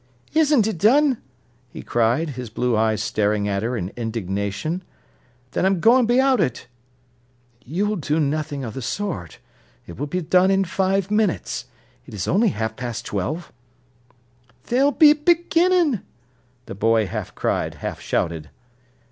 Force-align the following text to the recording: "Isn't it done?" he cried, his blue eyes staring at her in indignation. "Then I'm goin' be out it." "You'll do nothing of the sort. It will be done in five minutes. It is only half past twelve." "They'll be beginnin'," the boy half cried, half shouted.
"Isn't 0.33 0.65
it 0.65 0.79
done?" 0.79 1.19
he 1.69 1.83
cried, 1.83 2.31
his 2.31 2.49
blue 2.49 2.75
eyes 2.75 3.03
staring 3.03 3.47
at 3.47 3.61
her 3.61 3.77
in 3.77 3.93
indignation. 3.95 4.81
"Then 5.51 5.63
I'm 5.63 5.79
goin' 5.79 6.07
be 6.07 6.19
out 6.19 6.41
it." 6.41 6.65
"You'll 7.63 7.97
do 7.97 8.19
nothing 8.19 8.63
of 8.63 8.73
the 8.73 8.81
sort. 8.81 9.37
It 9.85 9.99
will 9.99 10.07
be 10.07 10.21
done 10.21 10.49
in 10.49 10.63
five 10.65 11.11
minutes. 11.11 11.65
It 12.07 12.15
is 12.15 12.27
only 12.27 12.47
half 12.49 12.75
past 12.75 13.05
twelve." 13.05 13.53
"They'll 14.69 14.89
be 14.91 15.13
beginnin'," 15.13 16.01
the 16.65 16.73
boy 16.73 17.05
half 17.05 17.35
cried, 17.35 17.75
half 17.75 17.99
shouted. 18.01 18.49